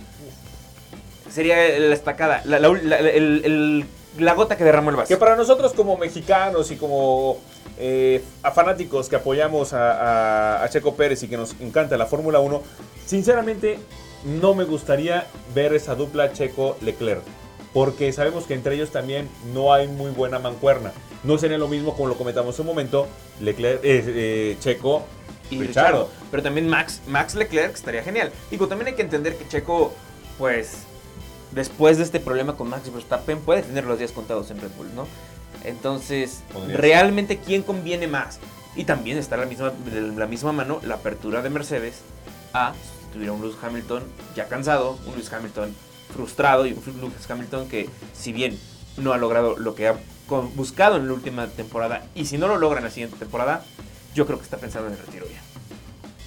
[1.30, 3.86] Sería la estacada, la, la- la- el- el-
[4.20, 5.08] la gota que derramó el vaso.
[5.10, 7.38] Que para nosotros como mexicanos y como
[7.78, 12.06] eh, a fanáticos que apoyamos a, a- a Checo Pérez y que nos encanta la
[12.06, 12.62] Fórmula 1,
[13.06, 13.80] sinceramente
[14.24, 17.24] no me gustaría ver esa dupla Checo-Leclerc.
[17.74, 20.94] Porque sabemos que entre ellos también no hay muy buena mancuerna.
[21.26, 23.08] No sería lo mismo como lo comentamos un momento,
[23.42, 25.04] Leclerc, eh, eh, Checo
[25.50, 26.04] y Richardo.
[26.06, 26.10] Richardo.
[26.36, 28.30] Pero también Max, Max Leclerc estaría genial.
[28.52, 29.94] Digo, también hay que entender que Checo,
[30.38, 30.80] pues,
[31.52, 34.94] después de este problema con Max Verstappen, puede tener los días contados en Red Bull,
[34.94, 35.08] ¿no?
[35.64, 38.40] Entonces, Podría realmente, ¿quién conviene más?
[38.76, 42.02] Y también está la misma, de la misma mano la apertura de Mercedes
[42.52, 44.04] a sustituir a un Lewis Hamilton
[44.36, 45.74] ya cansado, un Lewis Hamilton
[46.14, 48.60] frustrado y un Lewis Hamilton que, si bien
[48.98, 49.96] no ha logrado lo que ha
[50.54, 53.64] buscado en la última temporada, y si no lo logra en la siguiente temporada,
[54.14, 55.55] yo creo que está pensando en el retiro ya.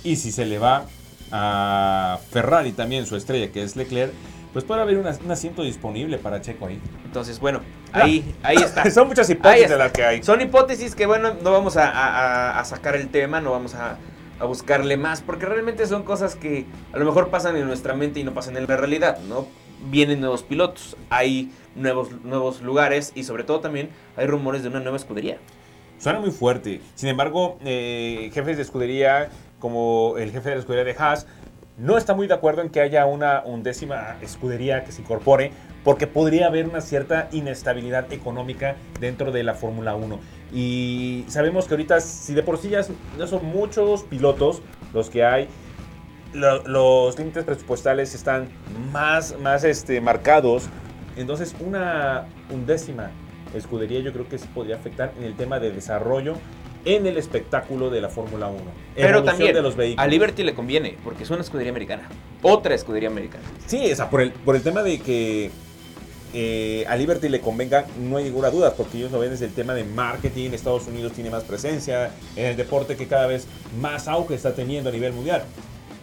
[0.05, 0.87] Y si se le va
[1.33, 4.13] a Ferrari también su estrella, que es Leclerc,
[4.53, 6.81] pues puede haber una- un asiento disponible para Checo ahí.
[7.05, 7.61] Entonces, bueno,
[7.93, 8.91] ahí, ahí está.
[8.91, 10.23] Son muchas hipótesis de las que hay.
[10.23, 13.75] Son hipótesis que, bueno, no vamos a, a- a- a sacar el tema, no vamos
[13.75, 13.99] a,
[14.41, 18.21] a buscarle más, porque realmente son cosas que a lo mejor pasan en nuestra mente
[18.21, 19.47] y no pasan en la realidad, ¿no?
[19.91, 24.81] Vienen nuevos pilotos, hay nuevos, nuevos lugares y sobre todo también hay rumores de una
[24.81, 25.39] nueva escudería.
[25.99, 26.81] Suena muy fuerte.
[26.95, 31.27] Sin embargo, eh, jefes de escudería, como el jefe de la escudería de Haas,
[31.77, 35.53] no está muy de acuerdo en que haya una undécima escudería que se incorpore,
[35.85, 40.19] porque podría haber una cierta inestabilidad económica dentro de la Fórmula 1.
[40.53, 44.61] Y sabemos que ahorita, si de por sí ya son muchos pilotos
[44.93, 45.49] los que hay,
[46.33, 48.49] lo- los límites presupuestales están
[48.93, 50.69] más, más este, marcados
[51.17, 53.11] Entonces, una undécima
[53.55, 56.35] escudería yo creo que se podría afectar en el tema de desarrollo
[56.85, 58.61] en el espectáculo de la Fórmula 1.
[58.95, 60.05] Pero también de los vehículos.
[60.05, 62.09] a Liberty le conviene, porque es una escudería americana.
[62.43, 63.45] Otra escudería americana.
[63.67, 65.51] Sí, o sea, por el, por el tema de que
[66.35, 69.53] eh, a Liberty le convenga, no hay ninguna duda, porque ellos lo ven desde el
[69.53, 70.51] tema de marketing.
[70.51, 73.47] Estados Unidos tiene más presencia en el deporte que cada vez
[73.81, 75.43] más auge está teniendo a nivel mundial.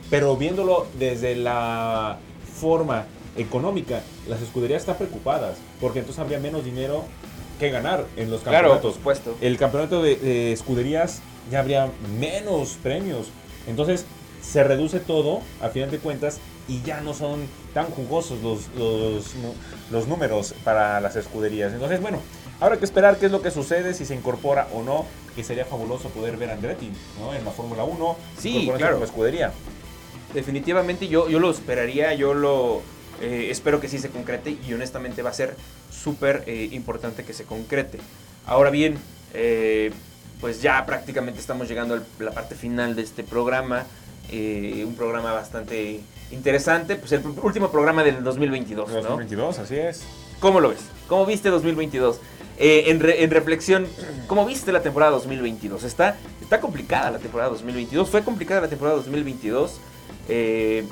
[0.10, 2.18] Pero viéndolo desde la
[2.60, 3.06] forma
[3.38, 7.06] económica, las escuderías están preocupadas, porque entonces habría menos dinero
[7.60, 8.96] que ganar en los Claro, por campeonatos.
[8.96, 9.36] supuesto.
[9.41, 11.89] el campeonato de, de escuderías ya habría
[12.20, 13.28] menos premios.
[13.68, 14.06] Entonces
[14.41, 19.34] se reduce todo, a final de cuentas, y ya no son tan jugosos los, los,
[19.91, 21.74] los números para las escuderías.
[21.74, 22.20] Entonces, bueno,
[22.60, 25.65] habrá que esperar qué es lo que sucede, si se incorpora o no, que sería
[25.65, 27.34] fabuloso poder ver a Andretti ¿no?
[27.34, 28.15] en la Fórmula 1.
[28.39, 28.94] Sí, claro.
[28.96, 29.52] como escudería.
[30.34, 32.82] Definitivamente yo, yo lo esperaría, yo lo
[33.21, 35.56] eh, espero que sí se concrete y honestamente va a ser
[35.91, 37.99] súper eh, importante que se concrete.
[38.45, 38.97] Ahora bien,
[39.34, 39.91] eh,
[40.41, 43.86] pues ya prácticamente estamos llegando a la parte final de este programa,
[44.32, 46.01] un programa bastante
[46.32, 48.95] interesante, pues el último programa del 2022, ¿no?
[49.01, 50.04] 2022, así es.
[50.39, 50.80] ¿Cómo lo ves?
[51.08, 52.19] ¿Cómo viste 2022?
[52.58, 53.88] Eh, en, re- en reflexión,
[54.28, 55.84] ¿cómo viste la temporada 2022?
[55.84, 58.10] Está, está complicada la temporada 2022.
[58.10, 59.80] Fue complicada la temporada 2022.
[60.28, 60.86] Eh,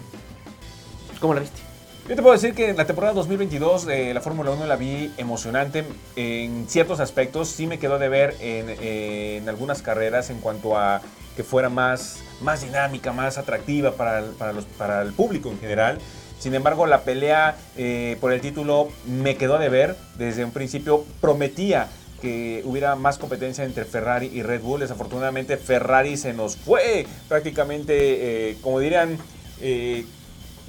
[1.19, 1.59] ¿Cómo la viste?
[2.08, 5.86] Yo te puedo decir que la temporada 2022 de la Fórmula 1 la vi emocionante
[6.18, 7.48] en ciertos aspectos.
[7.48, 11.02] Sí me quedó de ver en, en algunas carreras en cuanto a
[11.38, 15.62] que fuera más, más dinámica, más atractiva para el, para, los, para el público en
[15.62, 15.98] general.
[16.39, 19.96] Sin embargo, la pelea eh, por el título me quedó de ver.
[20.18, 21.88] Desde un principio prometía
[22.22, 24.82] que hubiera más competencia entre Ferrari y Red Bull.
[24.82, 29.18] Desafortunadamente Ferrari se nos fue prácticamente, eh, como dirían,
[29.62, 30.06] eh,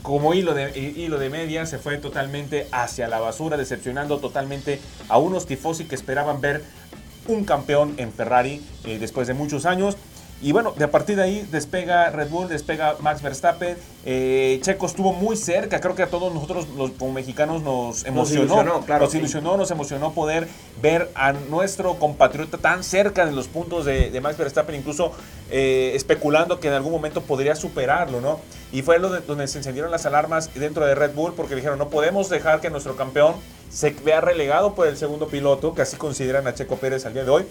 [0.05, 5.17] como hilo de, hilo de media, se fue totalmente hacia la basura, decepcionando totalmente a
[5.17, 6.63] unos tifosi que esperaban ver
[7.27, 9.97] un campeón en Ferrari eh, después de muchos años.
[10.45, 13.79] Y bueno, de a partir de ahí despega Red Bull, despega Max Verstappen.
[14.05, 18.43] Eh, Checo estuvo muy cerca, creo que a todos nosotros los, como mexicanos nos emocionó.
[18.45, 19.19] ilusionó, claro, nos sí.
[19.21, 20.47] ilusionó, nos emocionó poder
[20.83, 25.13] ver a nuestro compatriota tan cerca de los puntos de, de Max Verstappen, incluso
[25.51, 28.39] eh, especulando que en algún momento podría superarlo, ¿no?
[28.71, 31.79] Y fue lo de- donde se encendieron las alarmas dentro de Red Bull porque dijeron,
[31.79, 33.35] no podemos dejar que nuestro campeón
[33.71, 37.25] se vea relegado por el segundo piloto, que así consideran a Checo Pérez al día
[37.25, 37.47] de hoy.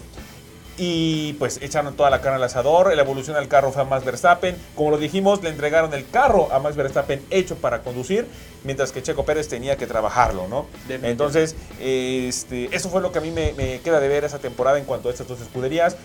[0.75, 4.03] Y pues echaron toda la carne al asador, la evolución del carro fue a Max
[4.05, 4.55] Verstappen.
[4.75, 8.25] Como lo dijimos, le entregaron el carro a Max Verstappen hecho para conducir,
[8.63, 10.65] mientras que Checo Pérez tenía que trabajarlo, ¿no?
[11.11, 14.79] Entonces, este, eso fue lo que a mí me, me queda de ver esa temporada
[14.79, 15.95] en cuanto a estas dos escuderías.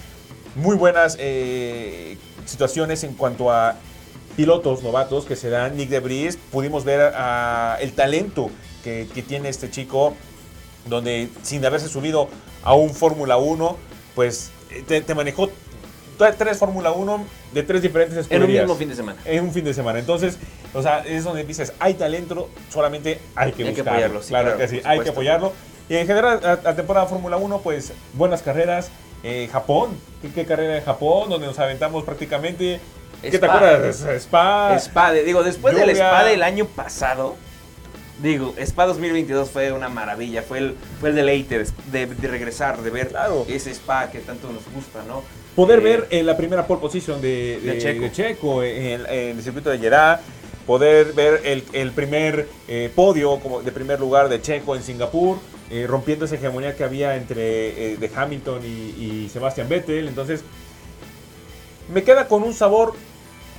[0.55, 3.77] Muy buenas eh, situaciones en cuanto a
[4.37, 5.77] pilotos novatos que se dan.
[5.79, 8.51] Nick Debris, pudimos ver a- el talento
[8.85, 10.15] que, que tiene este chico,
[10.87, 12.29] donde sin haberse subido
[12.63, 13.77] a un Fórmula 1,
[14.15, 14.51] pues
[14.87, 15.51] te, te manejó
[16.37, 18.65] tres Fórmula 1 de tres diferentes En un escuderías.
[18.65, 19.19] mismo fin de semana.
[19.25, 19.99] En un fin de semana.
[20.01, 20.37] Entonces,
[20.75, 23.91] o sea, es donde dices, hay talento, solamente hay que Hay que buscarlo.
[23.93, 25.53] apoyarlo, sí, claro, claro, que sí, hay que apoyarlo.
[25.89, 28.91] Y en general, la, temporada Fórmula 1, pues, buenas carreras.
[29.23, 32.81] Eh, Japón, ¿Qué, qué carrera de Japón, donde nos aventamos prácticamente.
[33.23, 33.47] ¿Qué te Spa.
[33.47, 34.05] acuerdas?
[34.23, 34.77] Spa.
[34.79, 36.09] Spa, digo, después del lluvia.
[36.09, 37.37] Spa del año pasado,
[38.23, 42.81] digo, Spa 2022 fue una maravilla, fue el, fue el deleite de, de- de regresar,
[42.83, 43.45] de ver Claro.
[43.49, 45.23] ese Spa que tanto nos gusta, ¿no?
[45.55, 48.09] Poder Eh, ver en la primera pole position de, Checo.
[48.15, 50.21] Checo en, en el circuito de Jeddah,
[50.67, 55.39] poder ver el, el primer eh, podio como de primer lugar de Checo en Singapur,
[55.71, 60.09] eh, rompiendo esa hegemonía que había entre eh, de Hamilton y, y Sebastian Vettel.
[60.09, 60.43] Entonces,
[61.93, 62.95] me queda con un sabor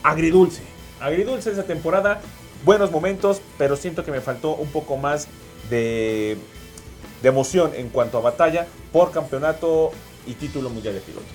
[0.04, 0.62] agridulce.
[1.00, 2.22] Agridulce esa temporada,
[2.66, 5.28] buenos momentos, pero siento que me faltó un poco más
[5.70, 6.38] de,
[7.22, 9.92] de emoción en cuanto a batalla por campeonato
[10.26, 11.30] y título mundial de pilotos.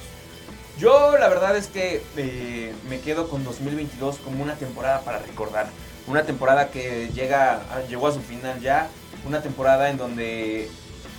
[0.78, 5.68] Yo la verdad es que eh, me quedo con 2022 como una temporada para recordar.
[6.06, 8.88] Una temporada que llega, llegó a su final ya.
[9.24, 10.68] Una temporada en donde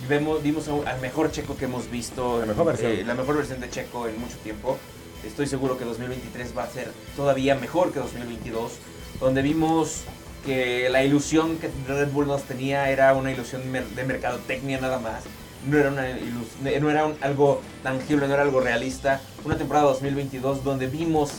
[0.10, 2.40] vemos, vimos al mejor Checo que hemos visto.
[2.42, 2.92] La mejor versión.
[2.92, 4.78] eh, la mejor versión de Checo en mucho tiempo.
[5.26, 8.74] Estoy seguro que 2023 va a ser todavía mejor que 2022.
[9.20, 10.02] Donde vimos
[10.46, 15.24] que la ilusión que Red Bull nos tenía era una ilusión de mercadotecnia nada más.
[15.68, 19.22] No era, una ilus- no era un- algo tangible, no era algo realista.
[19.44, 21.32] Una temporada 2022 donde vimos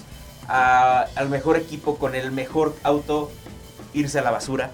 [0.48, 3.30] a- al mejor equipo con el mejor auto
[3.94, 4.70] irse a la basura.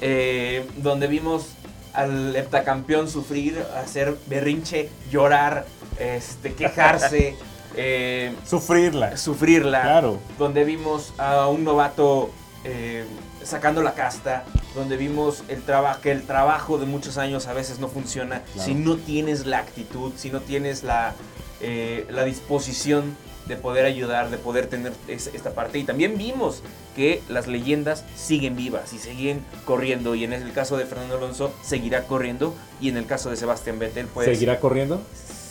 [0.00, 1.46] Eh, donde vimos
[1.94, 5.64] al heptacampeón sufrir, hacer berrinche, llorar,
[5.98, 7.34] este, quejarse,
[7.76, 9.16] eh, Sufrirla.
[9.16, 9.82] sufrirla.
[9.82, 10.18] Claro.
[10.38, 12.30] Donde vimos a un novato
[12.64, 13.04] eh,
[13.42, 17.78] sacando la casta, donde vimos el trabajo que el trabajo de muchos años a veces
[17.78, 18.66] no funciona Claro.
[18.68, 21.14] si no tienes la actitud, si no tienes la,
[21.60, 25.78] eh, la disposición de poder ayudar, de poder tener es- esta parte.
[25.78, 26.62] Y también vimos
[26.94, 30.14] que las leyendas siguen vivas y siguen corriendo.
[30.14, 32.54] Y en el caso de Fernando Alonso, seguirá corriendo.
[32.80, 35.00] Y en el caso de Sebastián Vettel, pues ¿Seguirá corriendo?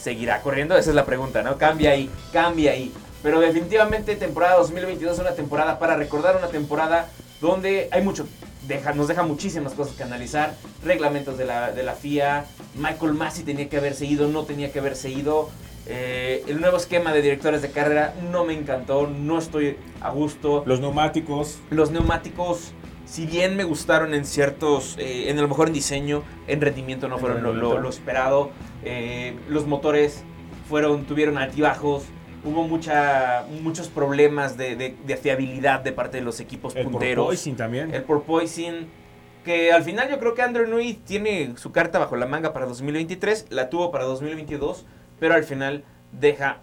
[0.02, 0.78] Seguirá corriendo.
[0.78, 1.58] Esa es la pregunta, ¿no?
[1.58, 2.92] Cambia ahí, cambia ahí.
[3.22, 7.10] Pero definitivamente temporada 2022 es una temporada para recordar una temporada
[7.42, 8.28] donde hay mucho,
[8.68, 10.56] deja, nos deja muchísimas cosas que analizar.
[10.84, 14.80] Reglamentos de la, de la FIA, Michael Massey tenía que haberse ido, no tenía que
[14.80, 15.50] haberse ido.
[15.92, 20.64] Eh, el nuevo esquema de directores de carrera no me encantó, no estoy a gusto.
[20.66, 21.58] Los neumáticos.
[21.72, 22.74] Los neumáticos,
[23.10, 27.08] si bien me gustaron en ciertos, eh, en a lo mejor en diseño, en rendimiento
[27.08, 28.52] no fueron lo, lo- lo esperado.
[28.84, 30.24] Eh, los motores
[30.68, 32.04] fueron, tuvieron altibajos.
[32.44, 37.26] Hubo mucha, muchos problemas de, de- de fiabilidad de parte de los equipos El punteros.
[37.26, 37.94] porpoising también.
[37.94, 38.88] El porpoising,
[39.44, 42.68] que al final yo creo que Andrew Nui tiene su carta bajo la manga para
[42.68, 44.86] 2023, la tuvo para 2022,
[45.20, 46.60] pero al final deja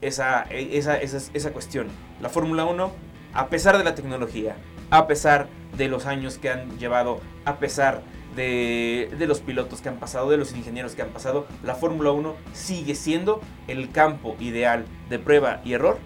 [0.00, 1.88] esa, esa, esa, esa cuestión.
[2.22, 2.90] La Fórmula 1,
[3.34, 4.54] a pesar de la tecnología,
[4.90, 8.02] a pesar de los años que han llevado, a pesar
[8.36, 12.10] de, de los pilotos que han pasado, de los ingenieros que han pasado, la Fórmula
[12.12, 15.98] 1 sigue siendo el campo ideal de prueba y error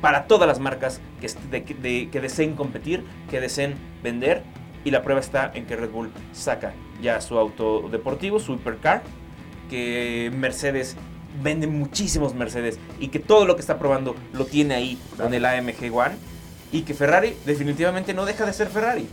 [0.00, 4.42] para todas las marcas que, est- de- de- que deseen competir, que deseen vender.
[4.84, 9.02] Y la prueba está en que Red Bull saca ya su auto deportivo, su hipercar,
[9.70, 10.96] que Mercedes
[11.42, 15.44] vende muchísimos Mercedes y que todo lo que está probando lo tiene ahí con el
[15.44, 16.16] AMG One.
[16.72, 19.06] Y que Ferrari definitivamente no deja de ser Ferrari.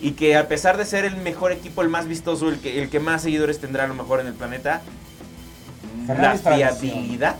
[0.00, 2.90] Y que a pesar de ser el mejor equipo, el más vistoso, el que, el
[2.90, 4.82] que más seguidores tendrá a lo mejor en el planeta,
[6.06, 7.36] Ferrari la fiabilidad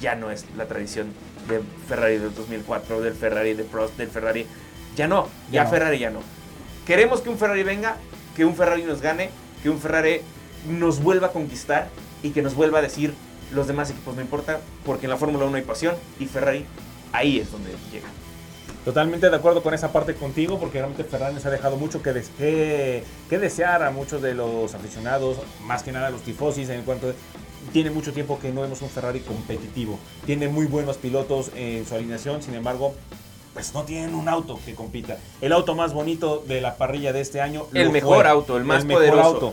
[0.00, 1.08] ya no es la tradición
[1.48, 4.46] de Ferrari del 2004, del Ferrari de Prost, del Ferrari.
[4.96, 5.70] Ya no, ya, Ya no.
[5.70, 6.20] Ferrari ya no.
[6.86, 7.96] Queremos que un Ferrari venga,
[8.36, 9.30] que un Ferrari nos gane,
[9.62, 10.20] que un Ferrari
[10.68, 11.88] nos vuelva a conquistar
[12.22, 13.14] y que nos vuelva a decir
[13.52, 16.64] los demás equipos no importa, porque en la Fórmula 1 hay pasión y Ferrari
[17.12, 18.08] ahí es donde llega.
[18.88, 22.14] Totalmente de acuerdo con esa parte contigo, porque realmente Ferrari nos ha dejado mucho que,
[22.14, 26.70] des- que, que desear a muchos de los aficionados, más que nada a los tifosis,
[26.70, 27.12] en cuanto
[27.74, 29.98] tiene mucho tiempo que no vemos un Ferrari competitivo.
[30.24, 32.94] Tiene muy buenos pilotos en su alineación, sin embargo,
[33.52, 35.18] pues no tienen un auto que compita.
[35.42, 37.66] El auto más bonito de la parrilla de este año.
[37.74, 38.26] El mejor fue.
[38.30, 39.52] auto, el más poderoso.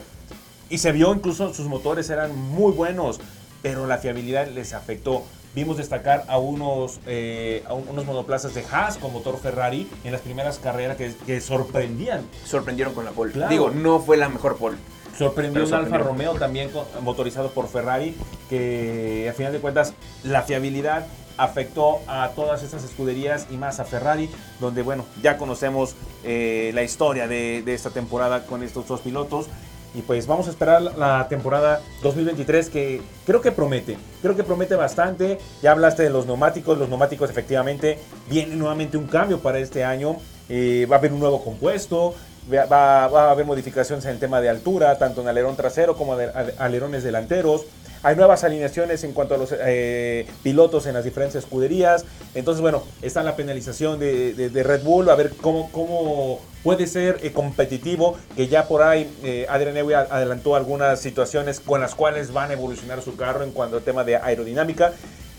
[0.70, 3.20] Y se vio incluso sus motores eran muy buenos,
[3.62, 5.24] pero la fiabilidad les afectó.
[5.56, 10.12] Vimos destacar a unos, eh, a un- unos monoplazas de Haas con motor Ferrari en
[10.12, 12.22] las primeras carreras que, que sorprendían.
[12.46, 13.32] Sorprendieron con la pole.
[13.32, 13.50] Claro.
[13.50, 14.78] Digo, no fue la mejor pole.
[15.18, 15.98] Sorprendió un Alfa.
[15.98, 18.18] Romeo también con- motorizado por Ferrari,
[18.50, 23.86] que a final de cuentas la fiabilidad afectó a todas estas escuderías y más a
[23.86, 29.00] Ferrari, donde bueno, ya conocemos eh, la historia de, de esta temporada con estos dos
[29.02, 29.48] pilotos.
[29.96, 34.76] Y pues vamos a esperar la temporada 2023 que creo que promete, creo que promete
[34.76, 35.38] bastante.
[35.62, 37.98] Ya hablaste de los neumáticos, los neumáticos efectivamente
[38.30, 40.18] viene nuevamente un cambio para este año.
[40.50, 42.14] Eh, va a haber un nuevo compuesto,
[42.54, 42.66] va,
[43.08, 46.26] va- a haber modificaciones en el tema de altura, tanto en alerón trasero como de
[46.30, 47.62] ale- alerones delanteros.
[48.06, 52.06] Hay nuevas alineaciones en cuanto a los eh, pilotos en las diferentes escuderías.
[52.36, 56.86] Entonces, bueno, está la penalización de, de- de Red Bull, a ver cómo, cómo puede
[56.86, 61.96] ser eh, competitivo, que ya por ahí eh, Adrian Newey adelantó algunas situaciones con las
[61.96, 64.94] cuales van a evolucionar su carro en cuanto al tema de aerodinámica.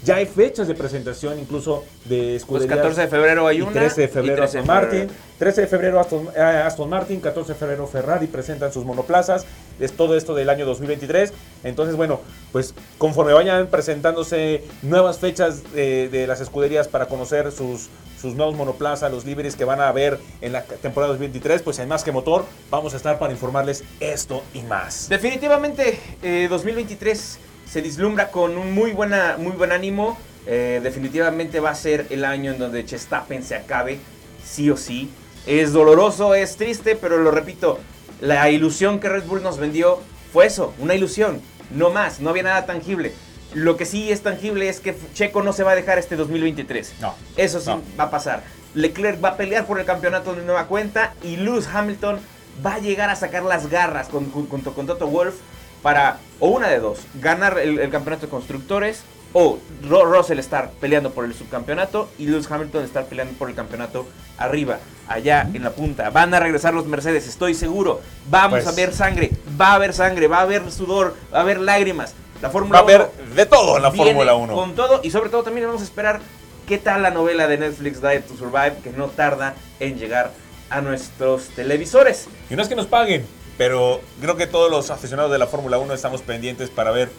[0.05, 2.77] Ya hay fechas de presentación incluso de Pues escuderías.
[2.79, 3.73] 14 de febrero hay una.
[3.73, 4.99] 13 de febrero 13 de Aston Martin.
[5.01, 5.21] febrero.
[5.39, 9.47] 13 de febrero Aston, Aston Martin, 14 de febrero Ferrari presentan sus monoplazas.
[9.81, 11.33] Es todo esto del año 2023.
[11.65, 12.21] Entonces, bueno,
[12.53, 17.89] pues conforme vayan presentándose nuevas fechas de, de las escuderías para conocer sus,
[18.21, 21.89] sus nuevos monoplazas, los liveries que van a haber en la temporada 2023, pues en
[21.89, 25.09] Más que Motor vamos a estar para informarles esto y más.
[25.09, 27.39] Definitivamente, eh, 2023
[27.71, 30.17] se vislumbra con un muy, buena, muy buen ánimo.
[30.47, 33.99] Eh, definitivamente va a ser el año en donde Chestapen se acabe,
[34.45, 35.11] sí o sí.
[35.47, 37.79] Es doloroso, es triste, pero lo repito,
[38.21, 40.01] la ilusión que Red Bull nos vendió
[40.33, 43.13] fue eso, una ilusión, no más, no había nada tangible.
[43.55, 46.95] Lo que sí es tangible es que Checo no se va a dejar este 2023.
[47.01, 47.15] No.
[47.37, 47.81] Eso sí No.
[47.99, 48.43] va a pasar.
[48.75, 52.19] Leclerc va a pelear por el campeonato de nueva cuenta y Lewis Hamilton
[52.65, 55.37] va a llegar a sacar las garras con- con- junto con Toto Wolf
[55.83, 59.03] para, o una de dos, ganar el, el campeonato de constructores
[59.39, 63.55] o Ro- Russell estar peleando por el subcampeonato y Lewis Hamilton estar peleando por el
[63.55, 64.07] campeonato
[64.39, 64.79] arriba,
[65.09, 66.09] allá en la punta.
[66.09, 68.01] Van a regresar los Mercedes, estoy seguro.
[68.31, 69.31] Vamos Pues- a ver sangre,
[69.61, 72.15] va a haber sangre, va a haber sudor, va a haber lágrimas.
[72.41, 74.55] La Va Fórmula a haber 1 de todo en la Fórmula 1.
[74.55, 76.21] Con todo y sobre todo también vamos a esperar
[76.67, 80.31] qué tal la novela de Netflix Dive to Survive que no tarda en llegar
[80.71, 82.27] a nuestros televisores.
[82.49, 83.27] Y no es que nos paguen,
[83.59, 87.11] pero creo que todos los aficionados de la Fórmula 1 estamos pendientes para ver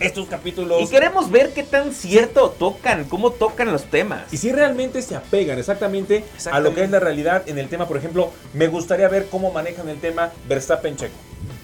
[0.00, 0.82] estos capítulos.
[0.82, 4.32] Y queremos ver qué tan cierto tocan, cómo tocan los temas.
[4.32, 7.86] Y si realmente se apegan exactamente, a lo que es la realidad en el tema,
[7.86, 11.12] por ejemplo, me gustaría ver cómo manejan el tema Verstappen-Checo.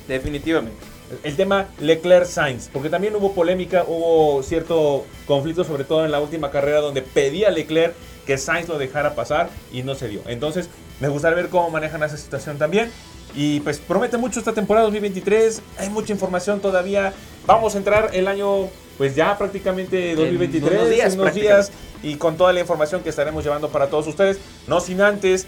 [0.08, 0.78] Definitivamente.
[1.22, 6.50] El tema Leclerc-Sainz, porque también hubo polémica, hubo cierto conflicto, sobre todo en la última
[6.50, 7.94] carrera, donde pedía Leclerc
[8.26, 10.22] que Sainz lo dejara pasar y no se dio.
[10.26, 10.68] Entonces,
[11.00, 12.90] me gustaría ver cómo manejan esa situación también.
[13.34, 15.62] Y pues promete mucho esta temporada 2023.
[15.78, 17.12] Hay mucha información todavía.
[17.46, 21.72] Vamos a entrar el año, pues ya prácticamente 2023, en unos días, unos días
[22.02, 24.38] y con toda la información que estaremos llevando para todos ustedes.
[24.68, 25.46] No sin antes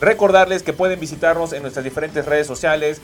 [0.00, 3.00] recordarles que pueden visitarnos en nuestras diferentes redes sociales.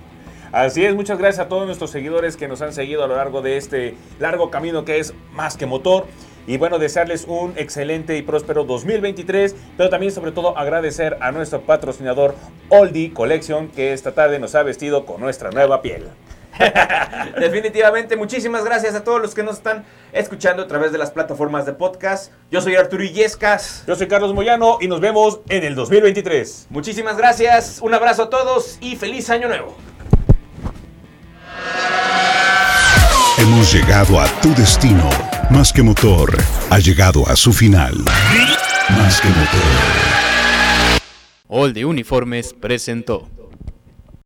[0.52, 3.40] Así es, muchas gracias a todos nuestros seguidores que nos han seguido a lo largo
[3.40, 6.06] de este largo camino que es más que motor.
[6.46, 11.60] Y bueno, desearles un excelente y próspero 2023, pero también sobre todo agradecer a nuestro
[11.60, 12.34] patrocinador
[12.70, 16.08] Oldie Collection que esta tarde nos ha vestido con nuestra nueva piel.
[17.38, 21.66] Definitivamente, muchísimas gracias a todos los que nos están escuchando a través de las plataformas
[21.66, 22.32] de podcast.
[22.50, 23.84] Yo soy Arturo Illescas.
[23.86, 26.66] Yo soy Carlos Moyano y nos vemos en el 2023.
[26.70, 29.76] Muchísimas gracias, un abrazo a todos y feliz año nuevo.
[33.38, 35.08] Hemos llegado a tu destino.
[35.48, 36.36] Más que motor,
[36.68, 37.94] ha llegado a su final.
[38.90, 41.00] Más que motor.
[41.48, 43.28] All de Uniformes presentó.